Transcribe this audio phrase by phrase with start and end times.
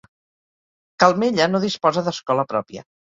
[1.03, 2.85] Calmella no disposa d'escola pròpia.